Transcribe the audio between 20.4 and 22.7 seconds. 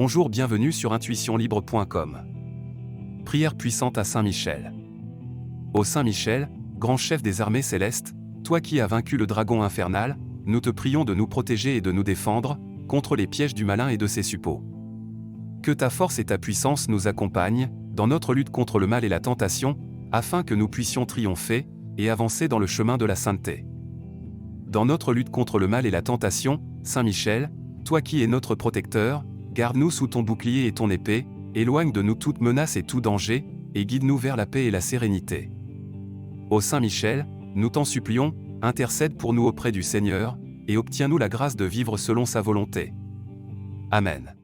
que nous puissions triompher et avancer dans le